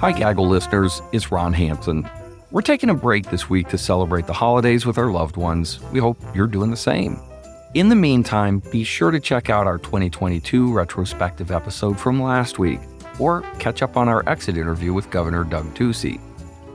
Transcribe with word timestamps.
Hi, 0.00 0.12
Gaggle 0.12 0.46
listeners. 0.46 1.02
It's 1.10 1.32
Ron 1.32 1.52
Hansen. 1.52 2.08
We're 2.52 2.62
taking 2.62 2.88
a 2.88 2.94
break 2.94 3.28
this 3.30 3.50
week 3.50 3.66
to 3.70 3.76
celebrate 3.76 4.28
the 4.28 4.32
holidays 4.32 4.86
with 4.86 4.96
our 4.96 5.10
loved 5.10 5.36
ones. 5.36 5.80
We 5.90 5.98
hope 5.98 6.16
you're 6.36 6.46
doing 6.46 6.70
the 6.70 6.76
same. 6.76 7.18
In 7.74 7.88
the 7.88 7.96
meantime, 7.96 8.62
be 8.70 8.84
sure 8.84 9.10
to 9.10 9.18
check 9.18 9.50
out 9.50 9.66
our 9.66 9.78
2022 9.78 10.72
retrospective 10.72 11.50
episode 11.50 11.98
from 11.98 12.22
last 12.22 12.60
week 12.60 12.78
or 13.18 13.42
catch 13.58 13.82
up 13.82 13.96
on 13.96 14.08
our 14.08 14.22
exit 14.28 14.56
interview 14.56 14.92
with 14.92 15.10
Governor 15.10 15.42
Doug 15.42 15.74
Ducey. 15.74 16.20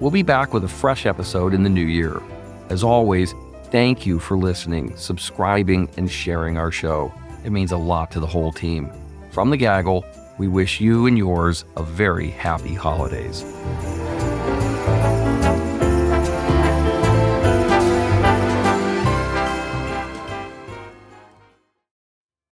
We'll 0.00 0.10
be 0.10 0.22
back 0.22 0.54
with 0.54 0.64
a 0.64 0.68
fresh 0.68 1.04
episode 1.04 1.52
in 1.52 1.62
the 1.62 1.68
new 1.68 1.84
year. 1.84 2.22
As 2.70 2.82
always, 2.82 3.34
thank 3.64 4.06
you 4.06 4.18
for 4.18 4.38
listening, 4.38 4.96
subscribing, 4.96 5.90
and 5.98 6.10
sharing 6.10 6.56
our 6.56 6.72
show. 6.72 7.12
It 7.44 7.52
means 7.52 7.72
a 7.72 7.76
lot 7.76 8.10
to 8.12 8.20
the 8.20 8.26
whole 8.26 8.50
team. 8.50 8.90
From 9.30 9.50
the 9.50 9.58
Gaggle, 9.58 10.06
we 10.40 10.48
wish 10.48 10.80
you 10.80 11.04
and 11.04 11.18
yours 11.18 11.66
a 11.76 11.82
very 11.82 12.30
happy 12.30 12.72
holidays. 12.72 13.44